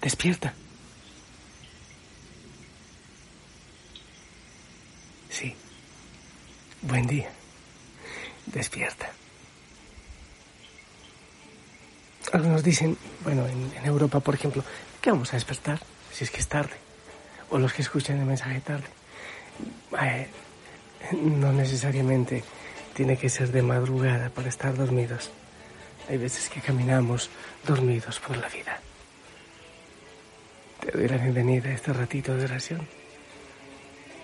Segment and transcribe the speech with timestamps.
[0.00, 0.54] Despierta.
[5.28, 5.54] Sí.
[6.82, 7.30] Buen día.
[8.46, 9.10] Despierta.
[12.32, 14.64] Algunos dicen, bueno, en, Europa, por ejemplo,
[15.02, 15.80] que vamos a despertar
[16.12, 16.76] si es que es tarde.
[17.50, 18.86] O los que escuchan el mensaje tarde.
[20.00, 20.28] Eh,
[21.20, 22.42] no necesariamente
[22.94, 25.30] tiene que ser de madrugada para estar dormidos.
[26.08, 27.28] Hay veces que caminamos
[27.66, 28.80] dormidos por la vida.
[30.80, 32.88] Te doy la bienvenida a este ratito de oración.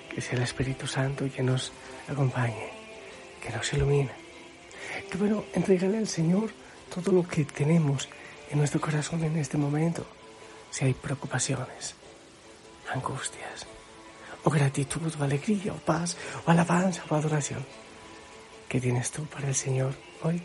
[0.08, 1.70] Que sea el Espíritu Santo que nos
[2.08, 2.70] acompañe,
[3.42, 4.10] que nos ilumine.
[5.10, 6.50] Que bueno, entregale al Señor
[6.94, 8.08] todo lo que tenemos
[8.50, 10.06] en nuestro corazón en este momento.
[10.70, 11.94] Si hay preocupaciones,
[12.90, 13.66] angustias,
[14.42, 17.66] o gratitud, o alegría, o paz, o alabanza, o adoración.
[18.66, 20.40] ¿Qué tienes tú para el Señor hoy?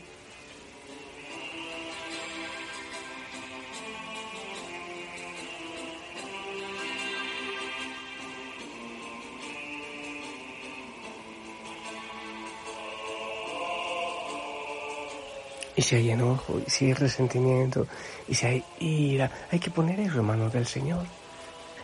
[15.81, 17.87] Y si hay enojo, y si hay resentimiento,
[18.27, 21.07] y si hay ira, hay que poner en manos del Señor.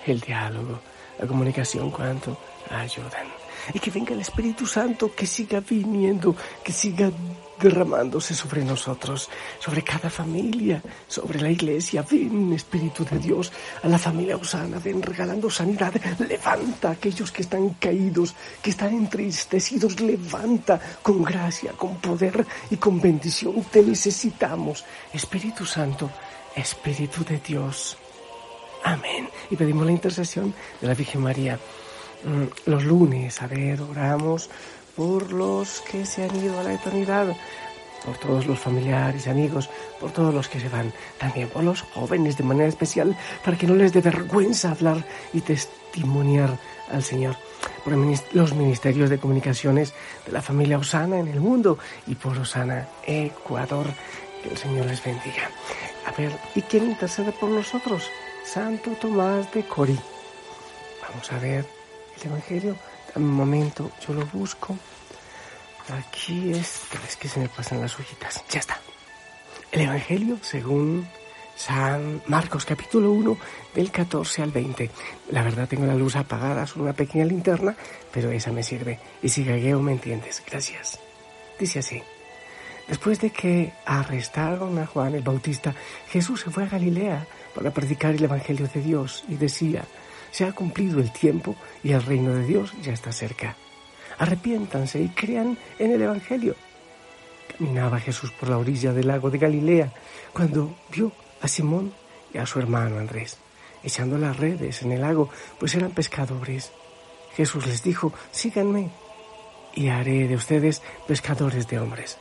[0.06, 0.80] El diálogo,
[1.18, 2.38] la comunicación, cuánto
[2.70, 3.26] ayudan.
[3.74, 7.10] Y que venga el Espíritu Santo, que siga viniendo, que siga
[7.60, 12.06] derramándose sobre nosotros, sobre cada familia, sobre la iglesia.
[12.10, 13.52] Ven, Espíritu de Dios,
[13.84, 15.94] a la familia Osana, ven regalando sanidad.
[16.20, 20.00] Levanta a aquellos que están caídos, que están entristecidos.
[20.00, 23.64] Levanta con gracia, con poder y con bendición.
[23.72, 26.10] Te necesitamos, Espíritu Santo,
[26.56, 27.98] Espíritu de Dios.
[28.84, 29.30] Amén.
[29.50, 31.60] Y pedimos la intercesión de la Virgen María.
[32.66, 34.50] Los lunes, a ver, oramos
[34.98, 37.28] por los que se han ido a la eternidad,
[38.04, 39.70] por todos los familiares y amigos,
[40.00, 43.16] por todos los que se van, también por los jóvenes de manera especial,
[43.46, 46.58] para que no les dé vergüenza hablar y testimoniar
[46.92, 47.36] al Señor,
[47.84, 47.94] por
[48.34, 49.94] los ministerios de comunicaciones
[50.26, 51.78] de la familia Osana en el mundo
[52.08, 53.86] y por Osana Ecuador.
[54.42, 55.50] Que el Señor les bendiga.
[56.06, 58.10] A ver, ¿y quién intercede por nosotros?
[58.44, 60.00] Santo Tomás de Cori.
[61.02, 61.66] Vamos a ver
[62.16, 62.76] el Evangelio.
[63.16, 64.78] Un momento, yo lo busco.
[65.90, 68.44] Aquí es, es que se me pasan las hojitas.
[68.50, 68.80] Ya está.
[69.72, 71.08] El Evangelio según
[71.56, 73.38] San Marcos capítulo 1
[73.74, 74.92] del 14 al 20.
[75.32, 77.76] La verdad tengo la luz apagada, son una pequeña linterna,
[78.14, 79.00] pero esa me sirve.
[79.24, 80.44] Y si gagueo me entiendes.
[80.46, 81.00] Gracias.
[81.60, 82.04] Dice así.
[82.88, 85.74] Después de que arrestaron a Juan el Bautista,
[86.10, 89.84] Jesús se fue a Galilea para predicar el Evangelio de Dios y decía,
[90.32, 93.56] se ha cumplido el tiempo y el reino de Dios ya está cerca.
[94.18, 96.56] Arrepiéntanse y crean en el Evangelio.
[97.58, 99.94] Caminaba Jesús por la orilla del lago de Galilea
[100.34, 101.12] cuando vio
[101.42, 101.94] a Simón
[102.34, 103.38] y a su hermano Andrés
[103.84, 105.30] echando las redes en el lago,
[105.60, 106.72] pues eran pescadores.
[107.36, 108.90] Jesús les dijo, síganme
[109.76, 112.18] y haré de ustedes pescadores de hombres.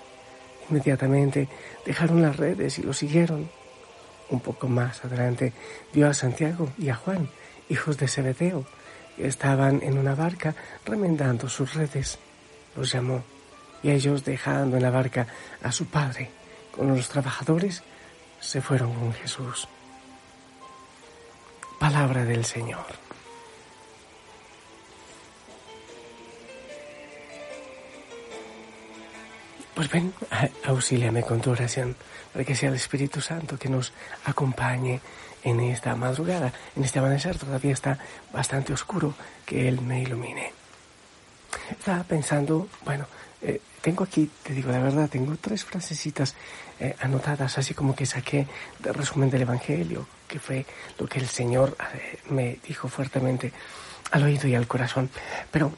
[0.71, 1.49] Inmediatamente
[1.85, 3.49] dejaron las redes y lo siguieron.
[4.29, 5.53] Un poco más adelante
[5.93, 7.29] vio a Santiago y a Juan,
[7.69, 8.65] hijos de Zebedeo,
[9.17, 10.55] que estaban en una barca
[10.85, 12.19] remendando sus redes.
[12.77, 13.25] Los llamó
[13.83, 15.27] y ellos, dejando en la barca
[15.63, 16.31] a su padre
[16.73, 17.83] con los trabajadores,
[18.41, 19.69] se fueron con Jesús.
[21.79, 22.87] Palabra del Señor.
[29.75, 30.13] Pues ven,
[30.65, 31.95] auxíliame con tu oración
[32.33, 33.93] para que sea el Espíritu Santo que nos
[34.25, 35.01] acompañe
[35.47, 37.39] en esta madrugada, en este amanecer.
[37.39, 37.99] Todavía está
[38.33, 39.15] bastante oscuro,
[39.47, 40.53] que Él me ilumine.
[41.71, 43.07] Estaba pensando, bueno,
[43.41, 46.35] eh, tengo aquí, te digo la verdad, tengo tres frasecitas
[46.81, 48.49] eh, anotadas, así como que saqué
[48.81, 50.67] del resumen del Evangelio, que fue
[50.99, 53.53] lo que el Señor eh, me dijo fuertemente
[54.11, 55.09] al oído y al corazón,
[55.53, 55.73] pero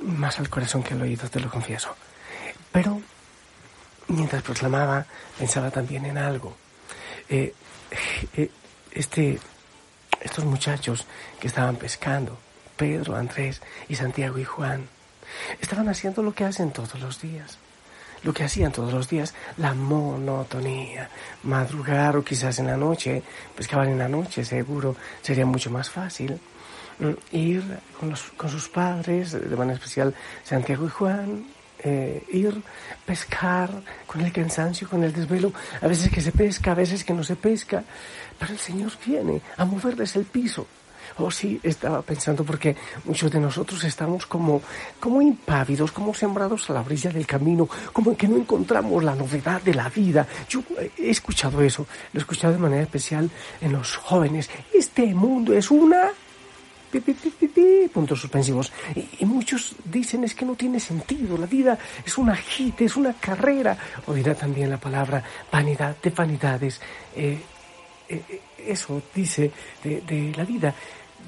[0.00, 1.94] más al corazón que al oído, te lo confieso.
[2.72, 3.02] Pero
[4.08, 5.04] mientras proclamaba,
[5.38, 6.56] pensaba también en algo.
[7.28, 7.52] Eh,
[8.92, 9.38] este,
[10.20, 11.06] estos muchachos
[11.38, 12.38] que estaban pescando,
[12.76, 14.88] Pedro, Andrés y Santiago y Juan,
[15.60, 17.58] estaban haciendo lo que hacen todos los días.
[18.22, 21.08] lo que hacían todos los días, la monotonía.
[21.44, 23.22] Madrugar o quizás en la noche,
[23.56, 26.38] pescaban en la noche, seguro sería mucho más fácil.
[26.98, 27.64] Mm, ir
[27.98, 30.14] con, los, con sus padres, de manera especial
[30.44, 31.46] Santiago y Juan,
[31.82, 32.62] eh, ir,
[33.04, 33.70] pescar
[34.06, 37.24] con el cansancio, con el desvelo, a veces que se pesca, a veces que no
[37.24, 37.84] se pesca,
[38.38, 40.66] pero el Señor viene a moverles el piso.
[41.18, 44.62] Oh, sí, estaba pensando porque muchos de nosotros estamos como,
[44.98, 49.60] como impávidos, como sembrados a la orilla del camino, como que no encontramos la novedad
[49.60, 50.26] de la vida.
[50.48, 50.62] Yo
[50.96, 53.30] he escuchado eso, lo he escuchado de manera especial
[53.60, 54.48] en los jóvenes.
[54.72, 56.10] Este mundo es una
[57.92, 58.72] puntos suspensivos.
[58.94, 63.14] Y, muchos dicen es que no tiene sentido, la vida es una hit, es una
[63.14, 63.76] carrera.
[64.06, 66.80] O dirá también la palabra vanidad de vanidades.
[67.14, 67.38] Eh,
[68.08, 69.50] eh, eso dice
[69.82, 70.74] de, la vida.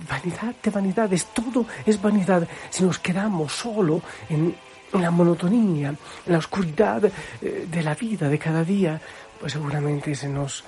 [0.08, 2.46] Vanidad de vanidades, todo es vanidad.
[2.70, 4.54] Si nos quedamos solo en,
[4.92, 9.00] la monotonía, en la oscuridad eh, de la vida de cada día,
[9.38, 10.64] pues seguramente se nos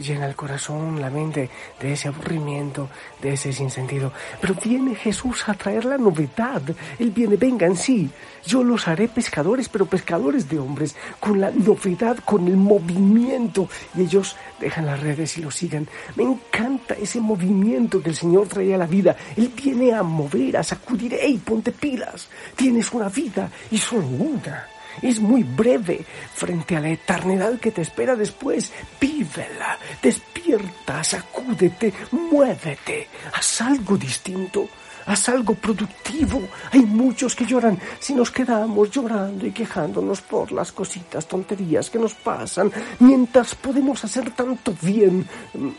[0.00, 1.50] llena el corazón, la mente
[1.80, 2.88] de ese aburrimiento,
[3.20, 4.12] de ese sinsentido.
[4.40, 6.62] Pero viene Jesús a traer la novedad.
[6.98, 8.10] Él viene, vengan, sí,
[8.46, 13.68] yo los haré pescadores, pero pescadores de hombres, con la novedad, con el movimiento.
[13.96, 15.88] Y ellos dejan las redes y lo sigan.
[16.16, 19.16] Me encanta ese movimiento que el Señor trae a la vida.
[19.36, 22.28] Él viene a mover, a sacudir, ¡Ey, ponte pilas!
[22.56, 26.04] Tienes una vida y solo una es muy breve
[26.34, 28.72] frente a la eternidad que te espera después.
[29.00, 34.68] Vívela, despierta, sacúdete, muévete, haz algo distinto.
[35.06, 36.40] Haz algo productivo.
[36.72, 41.98] Hay muchos que lloran si nos quedamos llorando y quejándonos por las cositas, tonterías que
[41.98, 45.26] nos pasan, mientras podemos hacer tanto bien,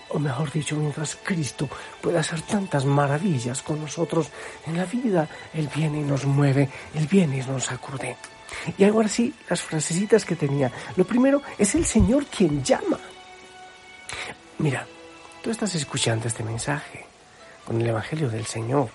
[0.10, 1.68] o mejor dicho, mientras Cristo
[2.02, 4.30] puede hacer tantas maravillas con nosotros
[4.68, 5.28] en la vida.
[5.54, 8.16] Él viene y nos mueve, Él viene y nos sacude.
[8.78, 10.72] Y ahora sí, las frasecitas que tenía.
[10.96, 13.00] Lo primero es el Señor quien llama.
[14.60, 14.88] Mira,
[15.42, 17.06] tú estás escuchando este mensaje
[17.66, 18.90] con el Evangelio del Señor,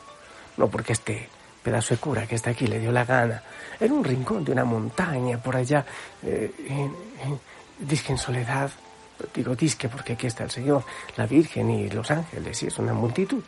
[0.57, 1.29] no porque este
[1.63, 3.43] pedazo de cura que está aquí le dio la gana,
[3.79, 5.85] en un rincón de una montaña por allá,
[6.23, 6.51] eh,
[7.79, 8.71] disque en soledad,
[9.35, 10.85] digo disque porque aquí está el Señor,
[11.17, 13.43] la Virgen y los ángeles, y es una multitud.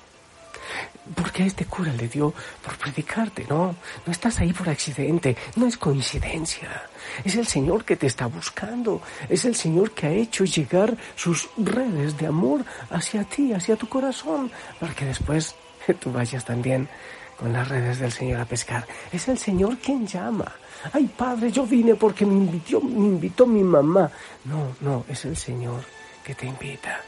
[1.15, 2.33] Porque este cura le dio
[2.65, 3.75] por predicarte, no,
[4.07, 6.89] no estás ahí por accidente, no es coincidencia.
[7.25, 11.49] Es el Señor que te está buscando, es el Señor que ha hecho llegar sus
[11.57, 15.55] redes de amor hacia ti, hacia tu corazón, para que después
[16.01, 16.89] tú vayas también
[17.37, 18.87] con las redes del Señor a pescar.
[19.11, 20.53] Es el Señor quien llama.
[20.93, 24.11] Ay, Padre, yo vine porque me invitó, me invitó mi mamá.
[24.45, 25.83] No, no, es el Señor
[26.25, 27.01] que te invita.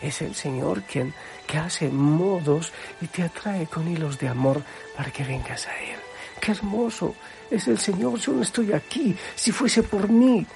[0.00, 1.14] Es el Señor quien
[1.46, 4.62] que hace modos y te atrae con hilos de amor
[4.96, 5.98] para que vengas a Él.
[6.40, 7.14] ¡Qué hermoso!
[7.50, 9.16] Es el Señor, yo no estoy aquí.
[9.34, 10.46] Si fuese por mí,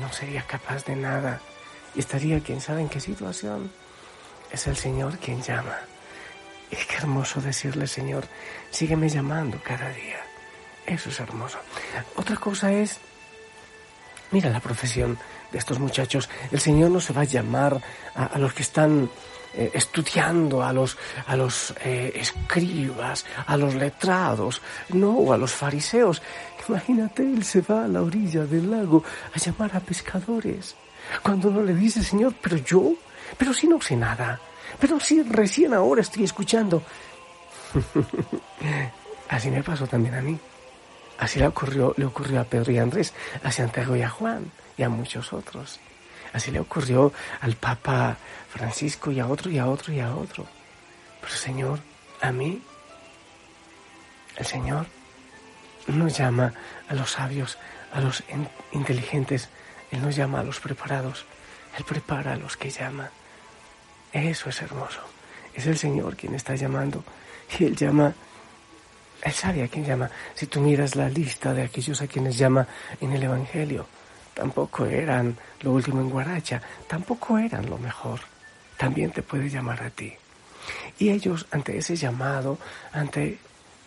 [0.00, 1.40] no sería capaz de nada.
[1.94, 3.70] Y estaría quién sabe en qué situación.
[4.50, 5.78] Es el Señor quien llama.
[6.70, 8.24] Y qué hermoso decirle, Señor,
[8.70, 10.20] sígueme llamando cada día.
[10.86, 11.58] Eso es hermoso.
[12.16, 13.00] Otra cosa es,
[14.34, 15.16] mira la profesión
[15.52, 16.28] de estos muchachos.
[16.50, 17.80] El Señor no se va a llamar
[18.16, 19.08] a, los que están
[19.54, 20.98] eh, estudiando, a los,
[21.28, 26.20] a los eh, escribas, a los letrados, no, a los fariseos.
[26.68, 30.74] Imagínate, Él se va a la orilla del lago a llamar a pescadores.
[31.22, 32.94] Cuando no le dice, Señor, pero yo,
[33.38, 34.40] pero si no sé nada,
[34.80, 36.82] pero si recién ahora estoy escuchando.
[39.28, 40.36] Así me pasó también a mí.
[41.18, 44.82] Así le ocurrió, le ocurrió a Pedro y Andrés, a Santiago y a Juan y
[44.82, 45.80] a muchos otros.
[46.32, 48.16] Así le ocurrió al Papa
[48.50, 50.46] Francisco y a otro y a otro y a otro.
[51.20, 51.78] Pero Señor,
[52.20, 52.60] a mí,
[54.36, 54.86] el Señor
[55.86, 56.52] nos llama
[56.88, 57.58] a los sabios,
[57.92, 58.24] a los
[58.72, 59.48] inteligentes,
[59.90, 61.24] Él nos llama a los preparados,
[61.78, 63.10] Él prepara a los que llama.
[64.12, 65.00] Eso es hermoso.
[65.54, 67.04] Es el Señor quien está llamando
[67.58, 68.12] y Él llama
[69.24, 70.10] él sabe a quién llama.
[70.34, 72.66] Si tú miras la lista de aquellos a quienes llama
[73.00, 73.86] en el Evangelio,
[74.34, 78.20] tampoco eran lo último en Guaracha, tampoco eran lo mejor.
[78.76, 80.12] También te puede llamar a ti.
[80.98, 82.58] Y ellos, ante ese llamado,
[82.92, 83.38] ante,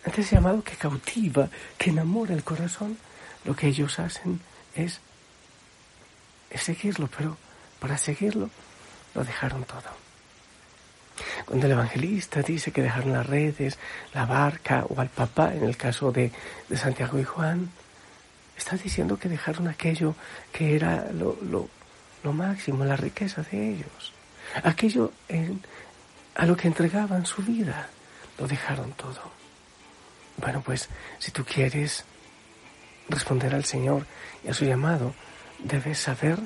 [0.04, 2.98] ese llamado que cautiva, que enamora el corazón,
[3.44, 4.40] lo que ellos hacen
[4.74, 5.00] es
[6.54, 7.36] seguirlo, pero
[7.78, 8.50] para seguirlo
[9.14, 10.07] lo dejaron todo.
[11.44, 13.78] Cuando el evangelista dice que dejaron las redes,
[14.14, 16.32] la barca o al papá, en el caso de,
[16.74, 17.70] Santiago y Juan,
[18.56, 20.14] está diciendo que dejaron aquello
[20.52, 21.68] que era lo,
[22.32, 24.12] máximo, la riqueza de ellos.
[24.62, 25.12] Aquello
[26.34, 27.88] a lo que entregaban su vida,
[28.38, 29.38] lo dejaron todo.
[30.36, 32.04] Bueno, pues si tú quieres
[33.08, 34.06] responder al Señor
[34.44, 35.14] y a su llamado,
[35.58, 36.38] debes saber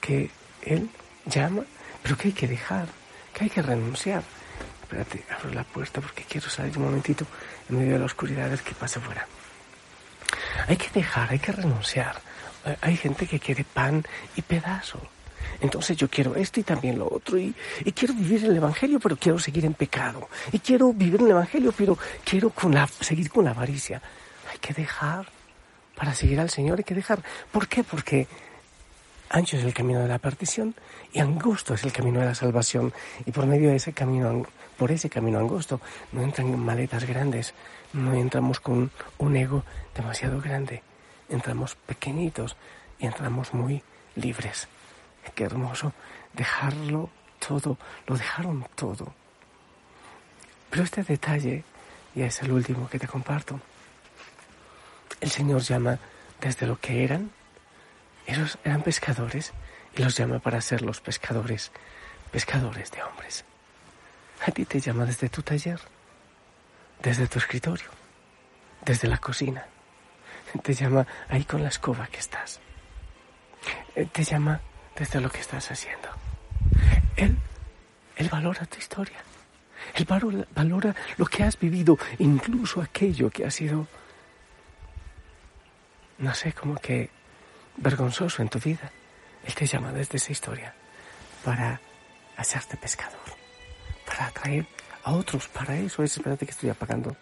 [0.00, 0.30] que
[0.62, 0.90] Él
[1.26, 1.62] llama,
[2.02, 2.88] pero que hay que dejar,
[3.44, 4.22] hay que renunciar.
[4.82, 7.26] Espérate, abro la puerta porque quiero salir un momentito
[7.68, 9.26] en medio de la oscuridad a que pasa afuera.
[10.68, 12.20] Hay que dejar, hay que renunciar.
[12.80, 14.04] Hay gente que quiere pan
[14.36, 15.00] y pedazo.
[15.60, 17.38] Entonces yo quiero esto y también lo otro.
[17.38, 17.54] Y,
[17.94, 20.28] quiero vivir el Evangelio, pero quiero seguir en pecado.
[20.52, 22.52] Y quiero vivir el Evangelio, pero quiero
[23.00, 24.02] seguir con la avaricia.
[24.52, 25.28] Hay que dejar.
[25.94, 27.22] Para seguir al Señor hay que dejar.
[27.50, 27.82] ¿Por qué?
[27.82, 28.26] Porque
[29.28, 30.74] ancho es el camino de la perdición
[31.12, 32.92] y angosto es el camino de la salvación.
[33.24, 35.80] Y por medio de ese camino, por ese camino angosto,
[36.12, 37.54] no entran maletas grandes,
[37.92, 39.64] no entramos con un ego
[39.94, 40.82] demasiado grande.
[41.28, 42.56] Entramos pequeñitos
[42.98, 43.82] y entramos muy
[44.14, 44.68] libres.
[45.34, 45.92] Qué hermoso
[46.32, 47.10] dejarlo
[47.46, 49.12] todo, lo dejaron todo.
[50.70, 51.64] Pero este detalle,
[52.14, 53.60] y es el último que te comparto,
[55.20, 55.98] el Señor llama
[56.40, 57.30] desde lo que eran,
[58.26, 59.52] ellos eran pescadores,
[59.96, 61.72] y los llama para ser los pescadores,
[62.30, 63.44] pescadores de hombres.
[64.46, 65.80] A ti te llama desde tu taller,
[67.02, 67.88] desde tu escritorio,
[68.84, 69.66] desde la cocina.
[70.62, 72.60] Te llama ahí con la escoba que estás.
[73.94, 74.60] Eh, te llama
[74.96, 76.08] desde lo que estás haciendo.
[77.16, 77.36] Él,
[78.16, 79.18] él valora tu historia.
[79.94, 80.06] Él
[80.54, 83.86] valora lo que has vivido, incluso aquello que ha sido,
[86.18, 87.10] no sé, como que
[87.76, 88.90] vergonzoso en tu vida.
[89.44, 90.74] Él te llama desde esa historia
[91.44, 91.80] para
[92.36, 93.20] hacerte pescador,
[94.04, 94.66] para atraer
[95.04, 95.48] a otros.
[95.48, 97.16] Para eso es, espérate que estoy apagando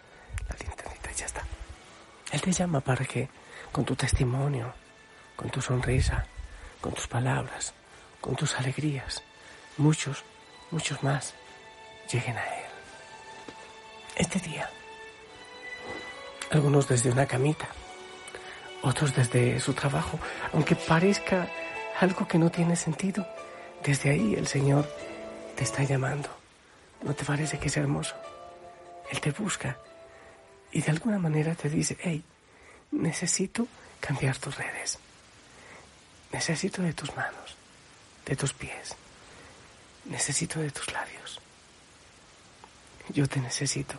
[0.49, 1.43] la linternita ya está.
[2.31, 3.29] Él te llama para que
[3.71, 4.73] con tu testimonio,
[5.35, 6.25] con tu sonrisa,
[6.81, 7.73] con tus palabras,
[8.21, 9.21] con tus alegrías,
[9.77, 10.23] muchos,
[10.71, 11.33] muchos más
[12.11, 12.65] lleguen a Él.
[14.15, 14.69] Este día,
[16.51, 17.67] algunos desde una camita,
[18.85, 20.19] otros desde su trabajo,
[20.53, 21.49] aunque parezca
[21.99, 23.27] algo que no tiene sentido,
[23.83, 24.87] desde ahí el Señor
[25.55, 26.29] te está llamando.
[27.01, 28.15] ¿No te parece que es hermoso?
[29.11, 29.77] Él te busca
[30.71, 32.23] y de alguna manera te dice, hey,
[32.91, 33.67] necesito
[33.99, 34.99] cambiar tus redes.
[36.31, 37.55] Necesito de tus manos,
[38.25, 38.95] de tus pies.
[40.05, 41.39] Necesito de tus labios.
[43.09, 43.95] Yo te necesito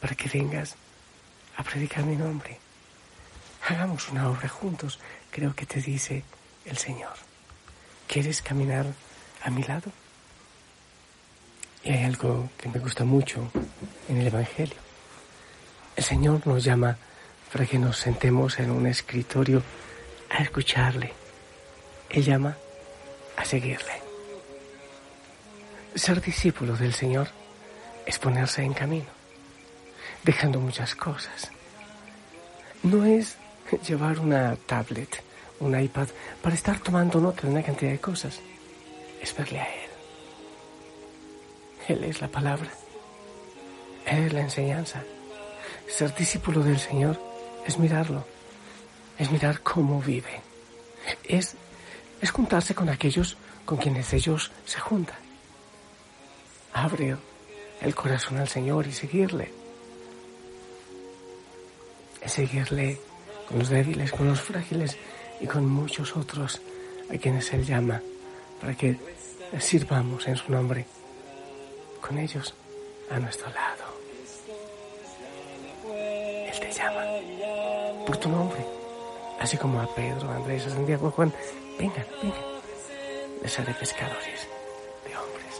[0.00, 0.74] para que vengas
[1.56, 2.65] a predicar mi nombre.
[3.66, 6.22] Hagamos una obra juntos, creo que te dice
[6.64, 7.14] el Señor.
[8.06, 8.86] ¿Quieres caminar
[9.42, 9.90] a mi lado?
[11.82, 13.50] Y hay algo que me gusta mucho
[14.08, 14.76] en el Evangelio.
[15.96, 16.96] El Señor nos llama
[17.52, 19.62] para que nos sentemos en un escritorio
[20.30, 21.12] a escucharle
[22.10, 22.56] él llama
[23.36, 23.92] a seguirle.
[25.94, 27.28] Ser discípulo del Señor
[28.04, 29.08] es ponerse en camino,
[30.22, 31.50] dejando muchas cosas.
[32.82, 33.36] No es
[33.86, 35.22] llevar una tablet,
[35.60, 36.08] un iPad,
[36.42, 38.40] para estar tomando nota de una cantidad de cosas.
[39.20, 39.90] Es verle a Él.
[41.88, 42.70] Él es la palabra.
[44.06, 45.02] Él es la enseñanza.
[45.88, 47.18] Ser discípulo del Señor
[47.66, 48.24] es mirarlo,
[49.18, 50.40] es mirar cómo vive,
[51.24, 51.56] es
[52.20, 55.18] es juntarse con aquellos con quienes ellos se juntan.
[56.72, 57.16] Abre
[57.80, 59.52] el corazón al Señor y seguirle.
[62.20, 62.98] Es seguirle
[63.48, 64.96] con los débiles, con los frágiles
[65.40, 66.60] y con muchos otros
[67.12, 68.00] a quienes Él llama
[68.60, 68.96] para que
[69.58, 70.86] sirvamos en su nombre
[72.00, 72.54] con ellos
[73.10, 73.84] a nuestro lado.
[75.94, 77.04] Él te llama
[78.06, 78.64] por tu nombre,
[79.40, 81.32] así como a Pedro, a Andrés, a Santiago, a Juan,
[81.78, 82.44] Vengan, vengan.
[83.42, 84.48] Les haré pescadores
[85.04, 85.54] de hombres.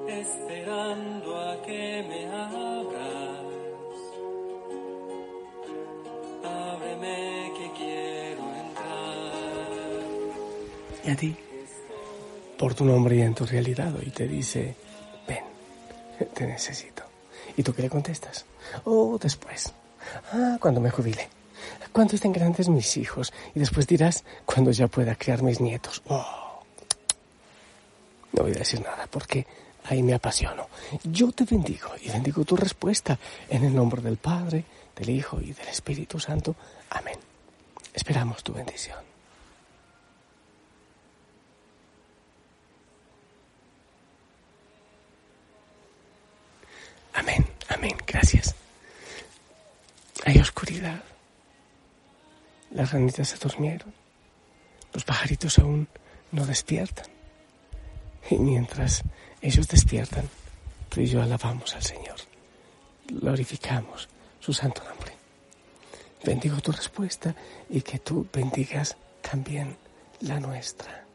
[0.07, 3.45] esperando a que me abras.
[6.43, 9.36] Ábreme que quiero entrar.
[11.03, 11.36] Y a ti,
[12.57, 14.74] por tu nombre y en tu realidad, hoy te dice,
[15.27, 15.43] ven,
[16.34, 17.03] te necesito.
[17.55, 18.43] ¿Y tú qué le contestas?
[18.86, 19.72] Oh, después.
[20.34, 21.29] Ah, cuando me jubile.
[21.91, 23.34] Cuando estén grandes mis hijos.
[23.53, 26.01] Y después dirás, cuando ya pueda criar mis nietos.
[26.07, 26.62] Oh.
[28.34, 29.45] No voy a decir nada porque
[29.86, 30.67] ahí me apasiono.
[31.03, 33.17] Yo te bendigo y bendigo tu respuesta
[33.50, 36.55] en el nombre del Padre, del Hijo y del Espíritu Santo.
[36.89, 37.17] Amén.
[37.93, 39.00] Esperamos tu bendición.
[47.13, 48.53] Amén, amén, gracias.
[50.25, 51.01] Hay oscuridad.
[52.72, 53.93] Las ranitas se durmieron.
[54.93, 55.88] Los pajaritos aún
[56.31, 57.05] no despiertan.
[58.29, 59.03] Y mientras
[59.41, 60.27] ellos despiertan,
[60.89, 62.15] tú y yo alabamos al Señor.
[63.07, 65.13] Glorificamos su santo nombre.
[66.24, 67.36] Bendigo tu respuesta
[67.69, 69.77] y que tú bendigas también
[70.22, 71.05] la nuestra.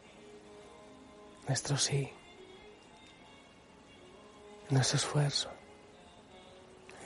[1.48, 2.08] Nuestro sí.
[4.68, 5.50] Nuestro esfuerzo.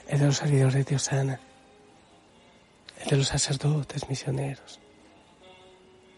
[0.07, 1.39] El de los servidores de Osana.
[3.09, 4.79] De los sacerdotes misioneros.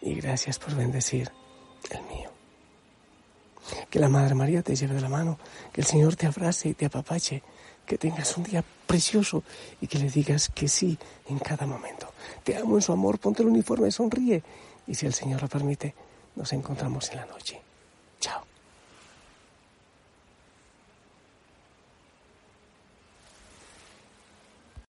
[0.02, 1.32] Y gracias por bendecir
[1.90, 2.32] el mío.
[3.90, 5.38] Que la Madre María te lleve de la mano,
[5.74, 7.44] que el Señor te abrace y te apapache,
[7.86, 9.44] que tengas un día precioso
[9.82, 12.14] y que le digas que sí en cada momento.
[12.44, 14.42] Te amo en su amor, ponte el uniforme, sonríe
[14.88, 15.94] y si el Señor lo permite,
[16.36, 17.62] nos encontramos en la noche.
[18.22, 18.57] Chao.